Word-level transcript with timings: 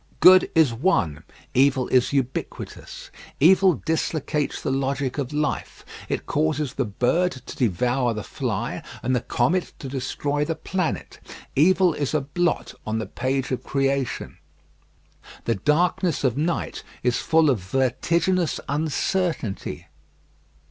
Good 0.19 0.49
is 0.55 0.73
one; 0.73 1.23
evil 1.53 1.87
is 1.89 2.11
ubiquitous. 2.11 3.11
Evil 3.39 3.75
dislocates 3.85 4.59
the 4.59 4.71
logic 4.71 5.19
of 5.19 5.31
Life. 5.31 5.85
It 6.09 6.25
causes 6.25 6.73
the 6.73 6.85
bird 6.85 7.33
to 7.33 7.55
devour 7.55 8.11
the 8.15 8.23
fly 8.23 8.81
and 9.03 9.15
the 9.15 9.21
comet 9.21 9.73
to 9.77 9.87
destroy 9.87 10.43
the 10.43 10.55
planet. 10.55 11.19
Evil 11.55 11.93
is 11.93 12.15
a 12.15 12.21
blot 12.21 12.73
on 12.83 12.97
the 12.97 13.05
page 13.05 13.51
of 13.51 13.61
creation. 13.63 14.39
The 15.45 15.53
darkness 15.53 16.23
of 16.23 16.35
night 16.35 16.81
is 17.03 17.17
full 17.19 17.51
of 17.51 17.59
vertiginous 17.61 18.59
uncertainty. 18.67 19.85